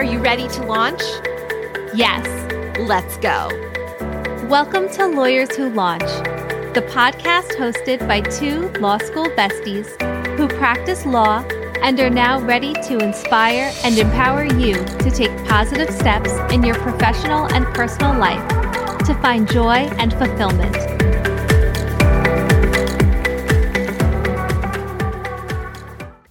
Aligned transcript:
Are 0.00 0.12
you 0.12 0.18
ready 0.18 0.48
to 0.48 0.62
launch? 0.62 1.02
Yes. 1.94 2.26
Let's 2.78 3.18
go. 3.18 3.48
Welcome 4.48 4.88
to 4.92 5.06
Lawyers 5.06 5.54
Who 5.54 5.68
Launch, 5.68 6.08
the 6.72 6.80
podcast 6.88 7.50
hosted 7.58 8.08
by 8.08 8.22
two 8.22 8.70
law 8.80 8.96
school 8.96 9.26
besties 9.26 9.88
who 10.38 10.48
practice 10.48 11.04
law 11.04 11.44
and 11.82 12.00
are 12.00 12.08
now 12.08 12.40
ready 12.40 12.72
to 12.72 12.96
inspire 12.96 13.70
and 13.84 13.98
empower 13.98 14.44
you 14.44 14.72
to 14.72 15.10
take 15.10 15.30
positive 15.46 15.90
steps 15.90 16.32
in 16.50 16.62
your 16.62 16.76
professional 16.76 17.52
and 17.52 17.66
personal 17.74 18.18
life 18.18 18.48
to 19.04 19.12
find 19.20 19.52
joy 19.52 19.86
and 19.98 20.14
fulfillment. 20.14 20.76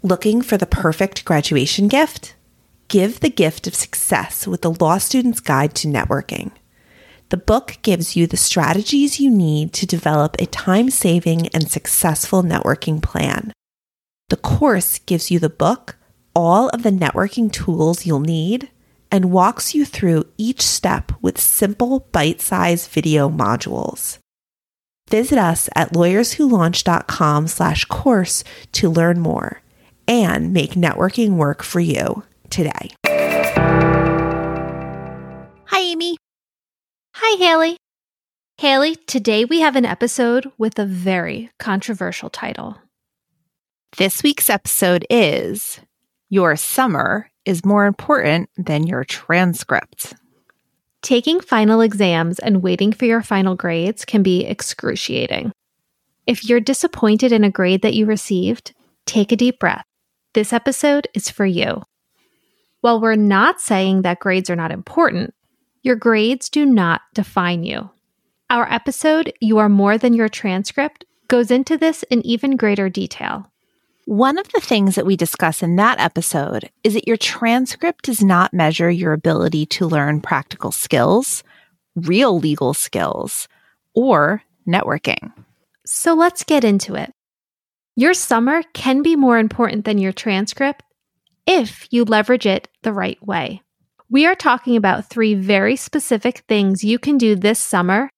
Looking 0.02 0.42
for 0.42 0.58
the 0.58 0.66
perfect 0.66 1.24
graduation 1.24 1.88
gift? 1.88 2.34
Give 2.90 3.20
the 3.20 3.30
gift 3.30 3.68
of 3.68 3.76
success 3.76 4.48
with 4.48 4.64
the 4.64 4.72
Law 4.72 4.98
Student's 4.98 5.42
Guide 5.42 5.76
to 5.76 5.88
Networking. 5.88 6.50
The 7.30 7.38
book 7.38 7.78
gives 7.84 8.16
you 8.16 8.26
the 8.26 8.36
strategies 8.36 9.20
you 9.20 9.30
need 9.30 9.74
to 9.74 9.86
develop 9.86 10.36
a 10.40 10.48
time 10.48 10.90
saving 10.90 11.50
and 11.50 11.70
successful 11.70 12.42
networking 12.42 13.00
plan. 13.00 13.54
The 14.30 14.38
course 14.38 14.98
gives 14.98 15.30
you 15.30 15.38
the 15.38 15.52
book, 15.52 15.98
all 16.34 16.70
of 16.70 16.82
the 16.82 16.90
networking 16.90 17.52
tools 17.52 18.08
you'll 18.08 18.22
need, 18.22 18.72
and 19.12 19.32
walks 19.32 19.76
you 19.76 19.86
through 19.86 20.26
each 20.40 20.62
step 20.64 21.12
with 21.22 21.40
simple 21.40 22.08
bite 22.12 22.42
sized 22.42 22.90
video 22.90 23.30
modules. 23.30 24.18
Visit 25.12 25.38
us 25.38 25.70
at 25.76 25.94
lawyerswholaunch.com 25.94 27.48
slash 27.50 27.86
course 27.86 28.44
to 28.72 28.90
learn 28.90 29.20
more 29.20 29.62
and 30.08 30.52
make 30.52 30.72
networking 30.72 31.34
work 31.34 31.62
for 31.62 31.80
you 31.80 32.24
today. 32.50 32.92
Hi, 35.66 35.80
Amy. 35.80 36.18
Hi, 37.16 37.38
Haley. 37.38 37.78
Haley, 38.58 38.96
today 38.96 39.46
we 39.46 39.62
have 39.62 39.76
an 39.76 39.86
episode 39.86 40.52
with 40.58 40.78
a 40.80 40.86
very 40.86 41.50
controversial 41.60 42.30
title. 42.30 42.78
This 43.98 44.22
week's 44.22 44.50
episode 44.50 45.06
is 45.10 45.80
Your 46.30 46.56
Summer 46.56 47.30
is 47.46 47.66
More 47.66 47.86
Important 47.86 48.50
Than 48.58 48.86
Your 48.86 49.04
Transcript. 49.04 50.14
Taking 51.02 51.40
final 51.40 51.82
exams 51.82 52.38
and 52.40 52.62
waiting 52.62 52.92
for 52.92 53.06
your 53.06 53.22
final 53.22 53.56
grades 53.56 54.04
can 54.04 54.22
be 54.22 54.46
excruciating. 54.46 55.52
If 56.28 56.48
you're 56.48 56.60
disappointed 56.60 57.32
in 57.32 57.44
a 57.44 57.50
grade 57.50 57.82
that 57.82 57.94
you 57.94 58.06
received, 58.06 58.74
take 59.06 59.32
a 59.32 59.38
deep 59.38 59.58
breath. 59.60 59.86
This 60.34 60.54
episode 60.54 61.08
is 61.16 61.30
for 61.30 61.46
you. 61.46 61.82
While 62.82 63.02
we're 63.02 63.16
not 63.16 63.60
saying 63.60 64.04
that 64.04 64.20
grades 64.20 64.50
are 64.50 64.56
not 64.56 64.72
important, 64.72 65.34
your 65.82 65.98
grades 65.98 66.50
do 66.50 66.66
not 66.66 67.02
define 67.14 67.64
you. 67.64 67.90
Our 68.50 68.72
episode, 68.72 69.34
You 69.42 69.58
Are 69.58 69.70
More 69.70 69.98
Than 69.98 70.14
Your 70.14 70.30
Transcript, 70.30 71.04
goes 71.28 71.52
into 71.52 71.78
this 71.78 72.04
in 72.04 72.26
even 72.26 72.56
greater 72.56 72.90
detail. 72.90 73.52
One 74.06 74.38
of 74.38 74.52
the 74.54 74.62
things 74.62 74.96
that 74.96 75.06
we 75.06 75.16
discuss 75.16 75.62
in 75.62 75.76
that 75.76 76.00
episode 76.00 76.70
is 76.84 76.94
that 76.94 77.08
your 77.08 77.18
transcript 77.18 78.06
does 78.06 78.24
not 78.24 78.54
measure 78.54 78.90
your 78.90 79.14
ability 79.14 79.66
to 79.68 79.86
learn 79.86 80.22
practical 80.22 80.72
skills, 80.72 81.44
real 81.96 82.40
legal 82.40 82.74
skills, 82.74 83.48
or 83.94 84.42
networking. 84.68 85.32
So 85.86 86.14
let's 86.14 86.44
get 86.44 86.64
into 86.64 86.96
it. 86.96 87.14
Your 87.96 88.14
summer 88.14 88.64
can 88.74 89.04
be 89.04 89.16
more 89.16 89.38
important 89.38 89.86
than 89.86 89.98
your 89.98 90.14
transcript 90.14 90.84
if 91.50 91.88
you 91.90 92.06
leverage 92.06 92.46
it 92.46 92.68
the 92.84 92.94
right 92.94 93.22
way. 93.26 93.60
We 94.08 94.28
are 94.28 94.36
talking 94.36 94.76
about 94.76 95.10
three 95.10 95.34
very 95.34 95.76
specific 95.76 96.44
things 96.48 96.84
you 96.84 97.00
can 97.00 97.18
do 97.18 97.36
this 97.36 97.60
summer 97.60 98.12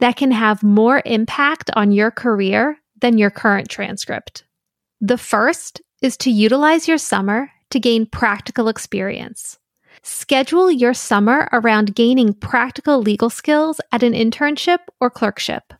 that 0.00 0.16
can 0.16 0.30
have 0.30 0.62
more 0.62 1.02
impact 1.04 1.70
on 1.76 1.92
your 1.92 2.10
career 2.10 2.78
than 2.98 3.18
your 3.18 3.28
current 3.30 3.68
transcript. 3.68 4.44
The 5.02 5.18
first 5.18 5.82
is 6.00 6.16
to 6.18 6.30
utilize 6.30 6.88
your 6.88 6.96
summer 6.96 7.50
to 7.70 7.78
gain 7.78 8.06
practical 8.06 8.68
experience. 8.68 9.58
Schedule 10.02 10.70
your 10.70 10.94
summer 10.94 11.46
around 11.52 11.94
gaining 11.94 12.32
practical 12.32 13.00
legal 13.00 13.28
skills 13.28 13.82
at 13.92 14.02
an 14.02 14.14
internship 14.14 14.78
or 14.98 15.10
clerkship. 15.10 15.74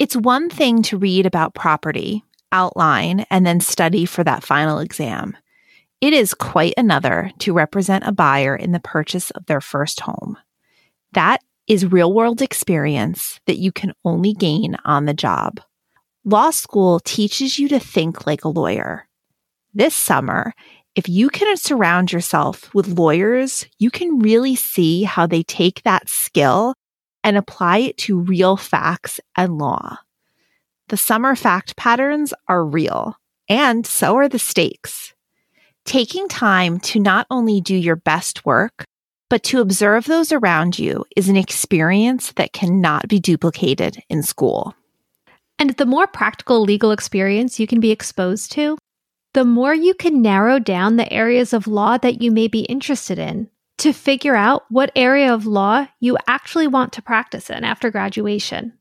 It's 0.00 0.16
one 0.16 0.50
thing 0.50 0.82
to 0.84 0.98
read 0.98 1.26
about 1.26 1.54
property, 1.54 2.24
outline, 2.50 3.24
and 3.30 3.46
then 3.46 3.60
study 3.60 4.04
for 4.04 4.24
that 4.24 4.42
final 4.42 4.80
exam. 4.80 5.36
It 6.00 6.14
is 6.14 6.32
quite 6.32 6.72
another 6.78 7.30
to 7.40 7.52
represent 7.52 8.06
a 8.06 8.12
buyer 8.12 8.56
in 8.56 8.72
the 8.72 8.80
purchase 8.80 9.30
of 9.32 9.44
their 9.44 9.60
first 9.60 10.00
home. 10.00 10.38
That 11.12 11.42
is 11.66 11.92
real 11.92 12.12
world 12.14 12.40
experience 12.40 13.38
that 13.46 13.58
you 13.58 13.70
can 13.70 13.92
only 14.02 14.32
gain 14.32 14.76
on 14.86 15.04
the 15.04 15.12
job. 15.12 15.60
Law 16.24 16.50
school 16.52 17.00
teaches 17.00 17.58
you 17.58 17.68
to 17.68 17.78
think 17.78 18.26
like 18.26 18.44
a 18.44 18.48
lawyer. 18.48 19.08
This 19.74 19.94
summer, 19.94 20.54
if 20.94 21.06
you 21.06 21.28
can 21.28 21.54
surround 21.58 22.12
yourself 22.12 22.74
with 22.74 22.98
lawyers, 22.98 23.66
you 23.78 23.90
can 23.90 24.20
really 24.20 24.56
see 24.56 25.02
how 25.02 25.26
they 25.26 25.42
take 25.42 25.82
that 25.82 26.08
skill 26.08 26.74
and 27.22 27.36
apply 27.36 27.78
it 27.78 27.98
to 27.98 28.18
real 28.18 28.56
facts 28.56 29.20
and 29.36 29.58
law. 29.58 29.98
The 30.88 30.96
summer 30.96 31.36
fact 31.36 31.76
patterns 31.76 32.32
are 32.48 32.64
real, 32.64 33.16
and 33.50 33.86
so 33.86 34.16
are 34.16 34.28
the 34.30 34.38
stakes 34.38 35.12
taking 35.90 36.28
time 36.28 36.78
to 36.78 37.00
not 37.00 37.26
only 37.30 37.60
do 37.60 37.74
your 37.74 37.96
best 37.96 38.46
work, 38.46 38.84
but 39.28 39.42
to 39.42 39.60
observe 39.60 40.04
those 40.04 40.30
around 40.30 40.78
you 40.78 41.04
is 41.16 41.28
an 41.28 41.36
experience 41.36 42.30
that 42.34 42.52
cannot 42.52 43.08
be 43.08 43.18
duplicated 43.18 44.00
in 44.08 44.22
school. 44.22 44.72
And 45.58 45.70
the 45.70 45.86
more 45.86 46.06
practical 46.06 46.60
legal 46.60 46.92
experience 46.92 47.58
you 47.58 47.66
can 47.66 47.80
be 47.80 47.90
exposed 47.90 48.52
to, 48.52 48.78
the 49.34 49.44
more 49.44 49.74
you 49.74 49.94
can 49.94 50.22
narrow 50.22 50.60
down 50.60 50.94
the 50.94 51.12
areas 51.12 51.52
of 51.52 51.66
law 51.66 51.98
that 51.98 52.22
you 52.22 52.30
may 52.30 52.46
be 52.46 52.60
interested 52.60 53.18
in 53.18 53.50
to 53.78 53.92
figure 53.92 54.36
out 54.36 54.66
what 54.68 54.92
area 54.94 55.34
of 55.34 55.44
law 55.44 55.88
you 55.98 56.16
actually 56.28 56.68
want 56.68 56.92
to 56.92 57.02
practice 57.02 57.50
in 57.50 57.64
after 57.64 57.90
graduation. 57.90 58.74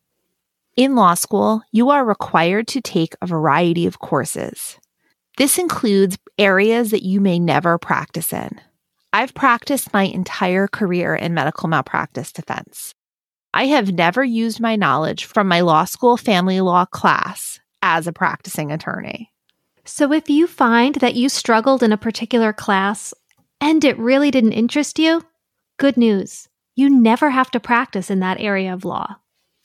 In 0.78 0.94
law 0.96 1.16
school, 1.16 1.64
you 1.72 1.90
are 1.90 2.06
required 2.06 2.68
to 2.68 2.82
take 2.82 3.16
a 3.20 3.26
variety 3.26 3.88
of 3.88 3.98
courses. 3.98 4.78
This 5.40 5.58
includes 5.58 6.18
areas 6.38 6.92
that 6.92 7.02
you 7.02 7.22
may 7.22 7.40
never 7.40 7.78
practice 7.78 8.34
in. 8.34 8.60
I've 9.14 9.34
practiced 9.34 9.94
my 9.94 10.04
entire 10.04 10.68
career 10.68 11.16
in 11.16 11.34
medical 11.34 11.70
malpractice 11.70 12.34
defense. 12.34 12.94
I 13.54 13.68
have 13.68 13.94
never 13.94 14.22
used 14.22 14.60
my 14.60 14.76
knowledge 14.76 15.24
from 15.24 15.48
my 15.48 15.62
law 15.62 15.86
school 15.86 16.18
family 16.18 16.60
law 16.60 16.84
class 16.84 17.62
as 17.82 18.06
a 18.06 18.12
practicing 18.12 18.70
attorney. 18.70 19.32
So, 19.86 20.12
if 20.12 20.30
you 20.30 20.46
find 20.46 20.96
that 20.96 21.16
you 21.16 21.30
struggled 21.30 21.84
in 21.84 21.94
a 21.94 21.98
particular 21.98 22.52
class 22.52 23.14
and 23.62 23.86
it 23.86 23.98
really 23.98 24.32
didn't 24.32 24.52
interest 24.52 25.00
you, 25.00 25.24
good 25.78 25.96
news. 25.96 26.50
You 26.76 26.90
never 26.90 27.30
have 27.30 27.50
to 27.52 27.62
practice 27.62 28.12
in 28.12 28.20
that 28.20 28.42
area 28.42 28.74
of 28.74 28.84
law. 28.84 29.16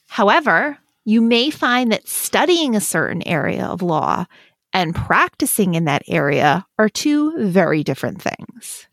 However, 0.07 0.79
you 1.05 1.21
may 1.21 1.51
find 1.51 1.91
that 1.91 2.07
studying 2.07 2.77
a 2.77 2.81
certain 2.81 3.27
area 3.27 3.67
of 3.67 3.83
law 3.83 4.27
and 4.75 4.95
practicing 4.95 5.75
in 5.75 5.85
that 5.85 6.03
area 6.09 6.67
are 6.79 6.89
two 6.89 7.33
very 7.49 7.85
different 7.85 8.21
things. 8.21 8.89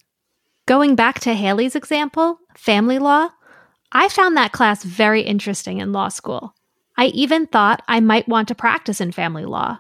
Going 0.68 0.96
back 0.96 1.20
to 1.22 1.34
Haley's 1.34 1.76
example, 1.76 2.40
family 2.56 3.00
law, 3.00 3.30
I 3.92 4.08
found 4.08 4.38
that 4.38 4.54
class 4.54 4.84
very 4.84 5.22
interesting 5.22 5.80
in 5.80 5.92
law 5.92 6.08
school. 6.08 6.54
I 6.98 7.08
even 7.08 7.48
thought 7.48 7.82
I 7.88 8.00
might 8.00 8.28
want 8.28 8.48
to 8.50 8.56
practice 8.56 9.02
in 9.02 9.12
family 9.12 9.44
law. 9.44 9.80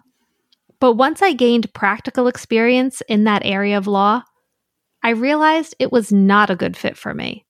But 0.79 0.93
once 0.93 1.21
I 1.21 1.33
gained 1.33 1.73
practical 1.73 2.27
experience 2.27 3.01
in 3.07 3.25
that 3.25 3.45
area 3.45 3.77
of 3.77 3.85
law, 3.85 4.23
I 5.03 5.11
realized 5.11 5.75
it 5.77 5.91
was 5.91 6.11
not 6.11 6.49
a 6.49 6.55
good 6.55 6.75
fit 6.75 6.97
for 6.97 7.13
me. 7.13 7.45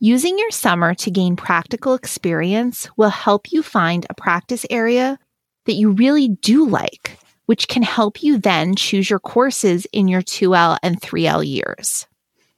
Using 0.00 0.38
your 0.38 0.50
summer 0.50 0.94
to 0.94 1.10
gain 1.10 1.36
practical 1.36 1.94
experience 1.94 2.88
will 2.96 3.10
help 3.10 3.52
you 3.52 3.62
find 3.62 4.06
a 4.08 4.14
practice 4.14 4.64
area 4.70 5.18
that 5.66 5.74
you 5.74 5.90
really 5.90 6.28
do 6.28 6.66
like 6.66 7.01
which 7.46 7.68
can 7.68 7.82
help 7.82 8.22
you 8.22 8.38
then 8.38 8.74
choose 8.74 9.10
your 9.10 9.18
courses 9.18 9.86
in 9.92 10.08
your 10.08 10.22
2L 10.22 10.78
and 10.82 11.00
3L 11.00 11.46
years. 11.46 12.06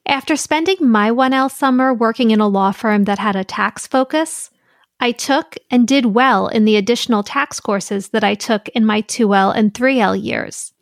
After 0.07 0.37
spending 0.37 0.77
my 0.81 1.11
1L 1.11 1.51
summer 1.51 1.95
working 1.95 2.31
in 2.31 2.41
a 2.41 2.49
law 2.49 2.73
firm 2.73 3.05
that 3.05 3.19
had 3.19 3.37
a 3.37 3.45
tax 3.45 3.87
focus, 3.87 4.51
I 5.01 5.13
took 5.13 5.57
and 5.71 5.89
did 5.89 6.07
well 6.07 6.49
in 6.49 6.65
the 6.65 6.77
additional 6.77 7.23
tax 7.23 7.59
courses 7.59 8.09
that 8.09 8.25
I 8.25 8.35
took 8.35 8.69
in 8.71 8.85
my 8.85 9.03
2L 9.03 9.55
and 9.55 9.73
3L 9.73 10.23
years. 10.23 10.73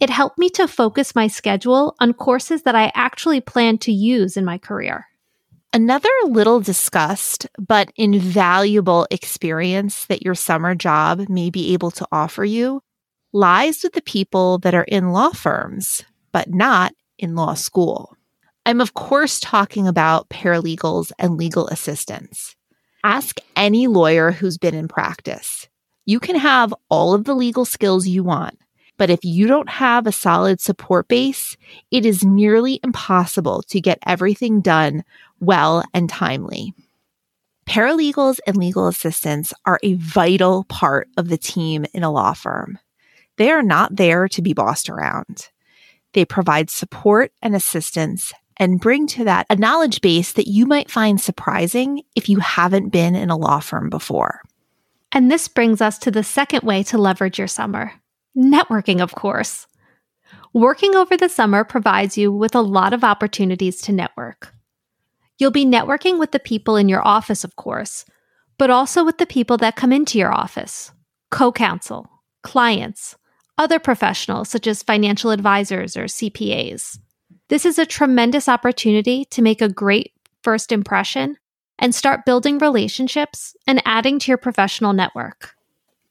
It 0.00 0.10
helped 0.10 0.36
me 0.36 0.50
to 0.50 0.66
focus 0.66 1.14
my 1.14 1.28
schedule 1.28 1.94
on 2.00 2.12
courses 2.12 2.62
that 2.62 2.74
I 2.74 2.90
actually 2.94 3.40
plan 3.40 3.78
to 3.78 3.92
use 3.92 4.36
in 4.36 4.44
my 4.44 4.58
career. 4.58 5.06
Another 5.72 6.10
little 6.24 6.60
discussed 6.60 7.46
but 7.56 7.92
invaluable 7.96 9.06
experience 9.10 10.04
that 10.06 10.22
your 10.22 10.34
summer 10.34 10.74
job 10.74 11.28
may 11.28 11.50
be 11.50 11.72
able 11.72 11.90
to 11.92 12.06
offer 12.12 12.44
you 12.44 12.82
lies 13.32 13.82
with 13.82 13.94
the 13.94 14.02
people 14.02 14.58
that 14.58 14.74
are 14.74 14.84
in 14.84 15.12
law 15.12 15.30
firms, 15.30 16.02
but 16.32 16.50
not 16.50 16.94
in 17.18 17.34
law 17.34 17.54
school. 17.54 18.16
I'm, 18.64 18.80
of 18.80 18.94
course, 18.94 19.40
talking 19.40 19.88
about 19.88 20.28
paralegals 20.28 21.12
and 21.18 21.36
legal 21.36 21.66
assistants. 21.68 22.54
Ask 23.02 23.40
any 23.56 23.88
lawyer 23.88 24.30
who's 24.30 24.58
been 24.58 24.74
in 24.74 24.86
practice. 24.86 25.68
You 26.04 26.20
can 26.20 26.36
have 26.36 26.74
all 26.88 27.14
of 27.14 27.24
the 27.24 27.34
legal 27.34 27.64
skills 27.64 28.06
you 28.06 28.22
want, 28.22 28.58
but 28.98 29.10
if 29.10 29.24
you 29.24 29.46
don't 29.46 29.68
have 29.68 30.06
a 30.06 30.12
solid 30.12 30.60
support 30.60 31.08
base, 31.08 31.56
it 31.90 32.06
is 32.06 32.24
nearly 32.24 32.78
impossible 32.84 33.62
to 33.68 33.80
get 33.80 33.98
everything 34.06 34.60
done 34.60 35.04
well 35.40 35.82
and 35.92 36.08
timely. 36.08 36.74
Paralegals 37.66 38.38
and 38.46 38.56
legal 38.56 38.86
assistants 38.88 39.52
are 39.64 39.80
a 39.82 39.94
vital 39.94 40.64
part 40.64 41.08
of 41.16 41.28
the 41.28 41.38
team 41.38 41.86
in 41.94 42.02
a 42.02 42.10
law 42.10 42.32
firm. 42.32 42.78
They 43.42 43.50
are 43.50 43.64
not 43.64 43.96
there 43.96 44.28
to 44.28 44.40
be 44.40 44.52
bossed 44.52 44.88
around. 44.88 45.48
They 46.12 46.24
provide 46.24 46.70
support 46.70 47.32
and 47.42 47.56
assistance 47.56 48.32
and 48.56 48.80
bring 48.80 49.08
to 49.08 49.24
that 49.24 49.46
a 49.50 49.56
knowledge 49.56 50.00
base 50.00 50.34
that 50.34 50.46
you 50.46 50.64
might 50.64 50.88
find 50.88 51.20
surprising 51.20 52.02
if 52.14 52.28
you 52.28 52.38
haven't 52.38 52.90
been 52.90 53.16
in 53.16 53.30
a 53.30 53.36
law 53.36 53.58
firm 53.58 53.90
before. 53.90 54.42
And 55.10 55.28
this 55.28 55.48
brings 55.48 55.80
us 55.80 55.98
to 55.98 56.12
the 56.12 56.22
second 56.22 56.62
way 56.62 56.84
to 56.84 56.98
leverage 56.98 57.36
your 57.36 57.48
summer 57.48 57.94
networking, 58.38 59.00
of 59.00 59.12
course. 59.16 59.66
Working 60.52 60.94
over 60.94 61.16
the 61.16 61.28
summer 61.28 61.64
provides 61.64 62.16
you 62.16 62.30
with 62.30 62.54
a 62.54 62.60
lot 62.60 62.92
of 62.92 63.02
opportunities 63.02 63.82
to 63.82 63.92
network. 63.92 64.54
You'll 65.38 65.50
be 65.50 65.66
networking 65.66 66.20
with 66.20 66.30
the 66.30 66.38
people 66.38 66.76
in 66.76 66.88
your 66.88 67.04
office, 67.04 67.42
of 67.42 67.56
course, 67.56 68.04
but 68.56 68.70
also 68.70 69.04
with 69.04 69.18
the 69.18 69.26
people 69.26 69.56
that 69.56 69.74
come 69.74 69.90
into 69.90 70.16
your 70.16 70.32
office 70.32 70.92
co 71.32 71.50
counsel, 71.50 72.08
clients, 72.44 73.16
other 73.58 73.78
professionals 73.78 74.48
such 74.48 74.66
as 74.66 74.82
financial 74.82 75.30
advisors 75.30 75.96
or 75.96 76.04
CPAs. 76.04 76.98
This 77.48 77.66
is 77.66 77.78
a 77.78 77.86
tremendous 77.86 78.48
opportunity 78.48 79.24
to 79.26 79.42
make 79.42 79.60
a 79.60 79.68
great 79.68 80.12
first 80.42 80.72
impression 80.72 81.36
and 81.78 81.94
start 81.94 82.24
building 82.24 82.58
relationships 82.58 83.54
and 83.66 83.82
adding 83.84 84.18
to 84.20 84.30
your 84.30 84.38
professional 84.38 84.92
network. 84.92 85.54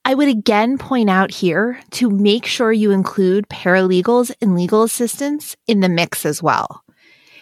I 0.03 0.15
would 0.15 0.27
again 0.27 0.77
point 0.77 1.09
out 1.09 1.31
here 1.31 1.79
to 1.91 2.09
make 2.09 2.45
sure 2.45 2.71
you 2.71 2.91
include 2.91 3.49
paralegals 3.49 4.31
and 4.41 4.55
legal 4.55 4.83
assistants 4.83 5.55
in 5.67 5.79
the 5.79 5.89
mix 5.89 6.25
as 6.25 6.41
well. 6.41 6.83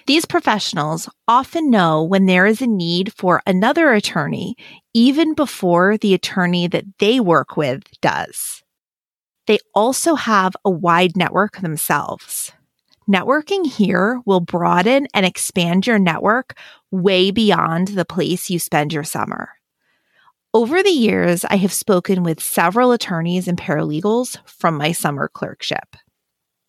These 0.07 0.25
professionals 0.25 1.07
often 1.27 1.69
know 1.69 2.03
when 2.03 2.25
there 2.25 2.45
is 2.45 2.61
a 2.61 2.67
need 2.67 3.13
for 3.13 3.41
another 3.45 3.93
attorney 3.93 4.55
even 4.93 5.35
before 5.35 5.97
the 5.97 6.13
attorney 6.13 6.67
that 6.67 6.85
they 6.97 7.19
work 7.19 7.55
with 7.55 7.83
does. 8.01 8.63
They 9.49 9.57
also 9.73 10.13
have 10.13 10.55
a 10.63 10.69
wide 10.69 11.17
network 11.17 11.57
themselves. 11.57 12.51
Networking 13.09 13.65
here 13.65 14.21
will 14.27 14.41
broaden 14.41 15.07
and 15.11 15.25
expand 15.25 15.87
your 15.87 15.97
network 15.97 16.55
way 16.91 17.31
beyond 17.31 17.87
the 17.87 18.05
place 18.05 18.51
you 18.51 18.59
spend 18.59 18.93
your 18.93 19.03
summer. 19.03 19.49
Over 20.53 20.83
the 20.83 20.91
years, 20.91 21.45
I 21.45 21.55
have 21.55 21.73
spoken 21.73 22.21
with 22.21 22.39
several 22.39 22.91
attorneys 22.91 23.47
and 23.47 23.57
paralegals 23.57 24.37
from 24.45 24.77
my 24.77 24.91
summer 24.91 25.27
clerkship. 25.27 25.95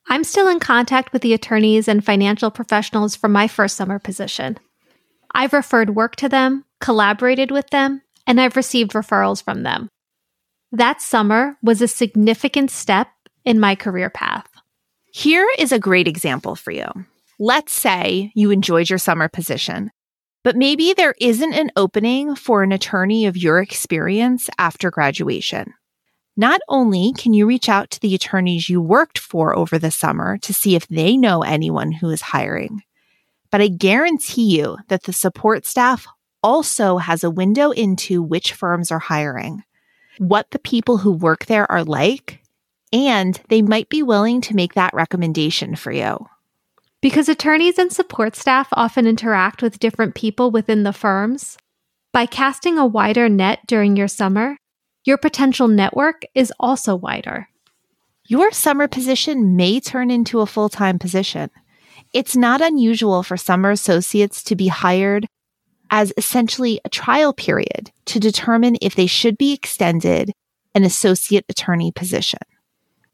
I'm 0.08 0.24
still 0.24 0.48
in 0.48 0.58
contact 0.58 1.12
with 1.12 1.20
the 1.20 1.34
attorneys 1.34 1.86
and 1.86 2.02
financial 2.02 2.50
professionals 2.50 3.14
from 3.14 3.30
my 3.30 3.46
first 3.46 3.76
summer 3.76 3.98
position. 3.98 4.58
I've 5.34 5.52
referred 5.52 5.94
work 5.94 6.16
to 6.16 6.30
them, 6.30 6.64
collaborated 6.80 7.50
with 7.50 7.68
them, 7.68 8.00
and 8.26 8.40
I've 8.40 8.56
received 8.56 8.92
referrals 8.92 9.42
from 9.42 9.64
them. 9.64 9.90
That 10.72 11.02
summer 11.02 11.56
was 11.62 11.82
a 11.82 11.88
significant 11.88 12.70
step 12.70 13.08
in 13.44 13.58
my 13.58 13.74
career 13.74 14.08
path. 14.08 14.48
Here 15.12 15.48
is 15.58 15.72
a 15.72 15.80
great 15.80 16.06
example 16.06 16.54
for 16.54 16.70
you. 16.70 16.86
Let's 17.40 17.72
say 17.72 18.30
you 18.34 18.52
enjoyed 18.52 18.88
your 18.88 18.98
summer 18.98 19.28
position, 19.28 19.90
but 20.44 20.56
maybe 20.56 20.92
there 20.92 21.14
isn't 21.20 21.54
an 21.54 21.72
opening 21.74 22.36
for 22.36 22.62
an 22.62 22.70
attorney 22.70 23.26
of 23.26 23.36
your 23.36 23.60
experience 23.60 24.48
after 24.58 24.90
graduation. 24.90 25.74
Not 26.36 26.60
only 26.68 27.12
can 27.18 27.34
you 27.34 27.46
reach 27.46 27.68
out 27.68 27.90
to 27.90 28.00
the 28.00 28.14
attorneys 28.14 28.68
you 28.68 28.80
worked 28.80 29.18
for 29.18 29.56
over 29.56 29.78
the 29.78 29.90
summer 29.90 30.38
to 30.38 30.54
see 30.54 30.76
if 30.76 30.86
they 30.86 31.16
know 31.16 31.42
anyone 31.42 31.90
who 31.90 32.10
is 32.10 32.20
hiring, 32.22 32.82
but 33.50 33.60
I 33.60 33.66
guarantee 33.66 34.56
you 34.56 34.78
that 34.88 35.02
the 35.02 35.12
support 35.12 35.66
staff 35.66 36.06
also 36.42 36.98
has 36.98 37.24
a 37.24 37.30
window 37.30 37.72
into 37.72 38.22
which 38.22 38.52
firms 38.52 38.92
are 38.92 39.00
hiring, 39.00 39.64
what 40.18 40.50
the 40.50 40.58
people 40.58 40.98
who 40.98 41.12
work 41.12 41.46
there 41.46 41.70
are 41.70 41.84
like, 41.84 42.42
and 42.92 43.40
they 43.48 43.62
might 43.62 43.88
be 43.88 44.02
willing 44.02 44.40
to 44.42 44.56
make 44.56 44.74
that 44.74 44.94
recommendation 44.94 45.76
for 45.76 45.92
you. 45.92 46.26
Because 47.00 47.28
attorneys 47.28 47.78
and 47.78 47.92
support 47.92 48.36
staff 48.36 48.68
often 48.72 49.06
interact 49.06 49.62
with 49.62 49.78
different 49.78 50.14
people 50.14 50.50
within 50.50 50.82
the 50.82 50.92
firms, 50.92 51.56
by 52.12 52.26
casting 52.26 52.76
a 52.76 52.86
wider 52.86 53.28
net 53.28 53.60
during 53.66 53.96
your 53.96 54.08
summer, 54.08 54.56
your 55.04 55.16
potential 55.16 55.68
network 55.68 56.22
is 56.34 56.52
also 56.58 56.94
wider. 56.94 57.48
Your 58.26 58.52
summer 58.52 58.86
position 58.86 59.56
may 59.56 59.80
turn 59.80 60.10
into 60.10 60.40
a 60.40 60.46
full 60.46 60.68
time 60.68 60.98
position. 60.98 61.50
It's 62.12 62.36
not 62.36 62.60
unusual 62.60 63.22
for 63.22 63.36
summer 63.36 63.70
associates 63.70 64.42
to 64.44 64.56
be 64.56 64.68
hired 64.68 65.26
as 65.90 66.12
essentially 66.16 66.80
a 66.84 66.88
trial 66.88 67.32
period 67.32 67.90
to 68.06 68.20
determine 68.20 68.76
if 68.80 68.94
they 68.94 69.06
should 69.06 69.36
be 69.36 69.52
extended 69.52 70.32
an 70.74 70.84
associate 70.84 71.44
attorney 71.48 71.92
position. 71.92 72.38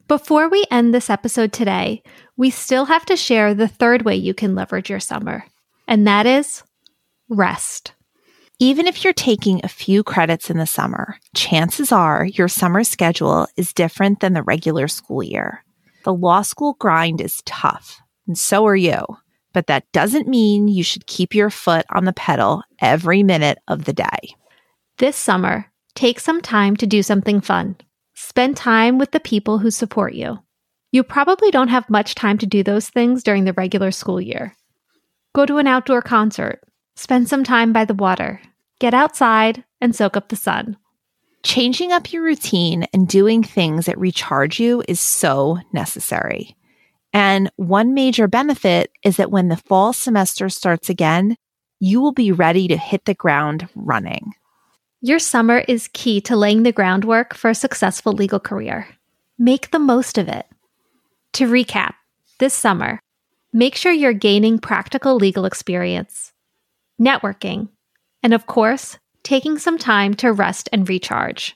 Before 0.07 0.47
we 0.47 0.65
end 0.71 0.93
this 0.93 1.09
episode 1.09 1.51
today, 1.51 2.01
we 2.37 2.49
still 2.49 2.85
have 2.85 3.05
to 3.07 3.17
share 3.17 3.53
the 3.53 3.67
third 3.67 4.03
way 4.03 4.15
you 4.15 4.33
can 4.33 4.55
leverage 4.55 4.89
your 4.89 4.99
summer, 4.99 5.43
and 5.87 6.07
that 6.07 6.25
is 6.25 6.63
rest. 7.27 7.93
Even 8.59 8.87
if 8.87 9.03
you're 9.03 9.13
taking 9.13 9.61
a 9.63 9.69
few 9.69 10.03
credits 10.03 10.49
in 10.49 10.57
the 10.57 10.65
summer, 10.65 11.17
chances 11.35 11.91
are 11.91 12.25
your 12.25 12.47
summer 12.47 12.83
schedule 12.83 13.47
is 13.57 13.73
different 13.73 14.19
than 14.19 14.33
the 14.33 14.41
regular 14.43 14.87
school 14.87 15.21
year. 15.21 15.63
The 16.05 16.13
law 16.13 16.41
school 16.41 16.77
grind 16.79 17.19
is 17.19 17.41
tough, 17.45 17.99
and 18.27 18.37
so 18.37 18.65
are 18.65 18.75
you. 18.75 19.05
But 19.57 19.65
that 19.65 19.91
doesn't 19.91 20.27
mean 20.27 20.67
you 20.67 20.83
should 20.83 21.07
keep 21.07 21.33
your 21.33 21.49
foot 21.49 21.83
on 21.89 22.05
the 22.05 22.13
pedal 22.13 22.61
every 22.79 23.23
minute 23.23 23.57
of 23.67 23.85
the 23.85 23.91
day. 23.91 24.35
This 24.99 25.15
summer, 25.15 25.65
take 25.95 26.19
some 26.19 26.41
time 26.41 26.75
to 26.75 26.85
do 26.85 27.01
something 27.01 27.41
fun. 27.41 27.75
Spend 28.13 28.55
time 28.55 28.99
with 28.99 29.09
the 29.13 29.19
people 29.19 29.57
who 29.57 29.71
support 29.71 30.13
you. 30.13 30.37
You 30.91 31.01
probably 31.01 31.49
don't 31.49 31.69
have 31.69 31.89
much 31.89 32.13
time 32.13 32.37
to 32.37 32.45
do 32.45 32.61
those 32.61 32.91
things 32.91 33.23
during 33.23 33.45
the 33.45 33.53
regular 33.53 33.89
school 33.89 34.21
year. 34.21 34.55
Go 35.33 35.47
to 35.47 35.57
an 35.57 35.65
outdoor 35.65 36.03
concert, 36.03 36.61
spend 36.95 37.27
some 37.27 37.43
time 37.43 37.73
by 37.73 37.83
the 37.83 37.95
water, 37.95 38.39
get 38.79 38.93
outside, 38.93 39.63
and 39.81 39.95
soak 39.95 40.15
up 40.15 40.29
the 40.29 40.35
sun. 40.35 40.77
Changing 41.41 41.91
up 41.91 42.13
your 42.13 42.21
routine 42.21 42.85
and 42.93 43.07
doing 43.07 43.41
things 43.41 43.87
that 43.87 43.97
recharge 43.97 44.59
you 44.59 44.83
is 44.87 44.99
so 44.99 45.57
necessary. 45.73 46.55
And 47.13 47.51
one 47.55 47.93
major 47.93 48.27
benefit 48.27 48.91
is 49.03 49.17
that 49.17 49.31
when 49.31 49.47
the 49.47 49.57
fall 49.57 49.93
semester 49.93 50.49
starts 50.49 50.89
again, 50.89 51.35
you 51.79 52.01
will 52.01 52.11
be 52.11 52.31
ready 52.31 52.67
to 52.67 52.77
hit 52.77 53.05
the 53.05 53.13
ground 53.13 53.67
running. 53.75 54.33
Your 55.01 55.19
summer 55.19 55.59
is 55.67 55.89
key 55.93 56.21
to 56.21 56.35
laying 56.35 56.63
the 56.63 56.71
groundwork 56.71 57.33
for 57.33 57.49
a 57.49 57.55
successful 57.55 58.13
legal 58.13 58.39
career. 58.39 58.87
Make 59.37 59.71
the 59.71 59.79
most 59.79 60.17
of 60.17 60.27
it. 60.27 60.47
To 61.33 61.47
recap, 61.47 61.93
this 62.39 62.53
summer, 62.53 62.99
make 63.53 63.75
sure 63.75 63.91
you're 63.91 64.13
gaining 64.13 64.57
practical 64.57 65.15
legal 65.15 65.45
experience, 65.45 66.33
networking, 66.99 67.69
and 68.23 68.33
of 68.33 68.47
course, 68.47 68.97
taking 69.21 69.59
some 69.59 69.77
time 69.77 70.15
to 70.15 70.31
rest 70.31 70.67
and 70.71 70.89
recharge. 70.89 71.55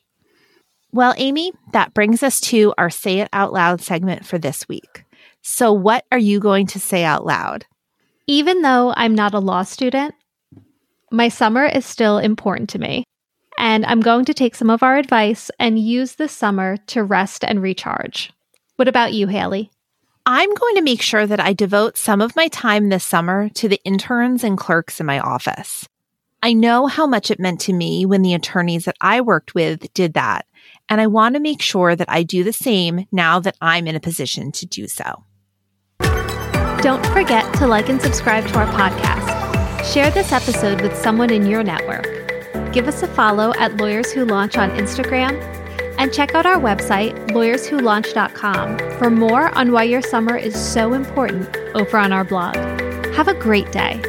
Well, 0.91 1.15
Amy, 1.17 1.51
that 1.73 1.93
brings 1.93 2.21
us 2.21 2.39
to 2.41 2.73
our 2.77 2.89
Say 2.89 3.19
It 3.19 3.29
Out 3.33 3.53
Loud 3.53 3.81
segment 3.81 4.25
for 4.25 4.37
this 4.37 4.67
week. 4.67 5.03
So, 5.41 5.73
what 5.73 6.05
are 6.11 6.19
you 6.19 6.39
going 6.39 6.67
to 6.67 6.79
say 6.79 7.03
out 7.03 7.25
loud? 7.25 7.65
Even 8.27 8.61
though 8.61 8.93
I'm 8.95 9.15
not 9.15 9.33
a 9.33 9.39
law 9.39 9.63
student, 9.63 10.13
my 11.11 11.29
summer 11.29 11.65
is 11.65 11.85
still 11.85 12.17
important 12.17 12.69
to 12.69 12.79
me. 12.79 13.03
And 13.57 13.85
I'm 13.85 14.01
going 14.01 14.25
to 14.25 14.33
take 14.33 14.55
some 14.55 14.69
of 14.69 14.81
our 14.81 14.97
advice 14.97 15.51
and 15.59 15.77
use 15.77 16.15
this 16.15 16.31
summer 16.31 16.77
to 16.87 17.03
rest 17.03 17.43
and 17.43 17.61
recharge. 17.61 18.31
What 18.77 18.87
about 18.87 19.13
you, 19.13 19.27
Haley? 19.27 19.69
I'm 20.25 20.53
going 20.53 20.75
to 20.75 20.81
make 20.81 21.01
sure 21.01 21.27
that 21.27 21.39
I 21.39 21.53
devote 21.53 21.97
some 21.97 22.21
of 22.21 22.35
my 22.35 22.47
time 22.47 22.89
this 22.89 23.03
summer 23.03 23.49
to 23.49 23.67
the 23.67 23.81
interns 23.83 24.43
and 24.43 24.57
clerks 24.57 24.99
in 24.99 25.05
my 25.05 25.19
office. 25.19 25.87
I 26.43 26.53
know 26.53 26.87
how 26.87 27.05
much 27.05 27.29
it 27.29 27.39
meant 27.39 27.59
to 27.61 27.73
me 27.73 28.05
when 28.05 28.21
the 28.21 28.33
attorneys 28.33 28.85
that 28.85 28.97
I 29.01 29.21
worked 29.21 29.53
with 29.53 29.93
did 29.93 30.13
that, 30.13 30.45
and 30.89 31.01
I 31.01 31.07
want 31.07 31.35
to 31.35 31.41
make 31.41 31.61
sure 31.61 31.95
that 31.95 32.09
I 32.09 32.23
do 32.23 32.43
the 32.43 32.53
same 32.53 33.05
now 33.11 33.39
that 33.39 33.57
I'm 33.61 33.87
in 33.87 33.95
a 33.95 33.99
position 33.99 34.51
to 34.53 34.65
do 34.65 34.87
so. 34.87 35.23
Don't 36.81 37.05
forget 37.07 37.53
to 37.55 37.67
like 37.67 37.89
and 37.89 38.01
subscribe 38.01 38.47
to 38.47 38.59
our 38.59 38.67
podcast. 38.67 39.29
Share 39.93 40.11
this 40.11 40.31
episode 40.31 40.81
with 40.81 40.95
someone 40.95 41.31
in 41.31 41.45
your 41.45 41.63
network 41.63 42.21
give 42.71 42.87
us 42.87 43.03
a 43.03 43.07
follow 43.07 43.53
at 43.57 43.77
Lawyers 43.77 44.11
Who 44.11 44.25
Launch 44.25 44.57
on 44.57 44.69
Instagram, 44.71 45.39
and 45.97 46.13
check 46.13 46.33
out 46.33 46.45
our 46.45 46.57
website, 46.57 47.13
lawyerswholaunch.com, 47.29 48.97
for 48.97 49.09
more 49.09 49.55
on 49.57 49.71
why 49.71 49.83
your 49.83 50.01
summer 50.01 50.35
is 50.35 50.55
so 50.55 50.93
important 50.93 51.55
over 51.75 51.97
on 51.97 52.11
our 52.13 52.23
blog. 52.23 52.55
Have 53.13 53.27
a 53.27 53.33
great 53.33 53.71
day. 53.71 54.01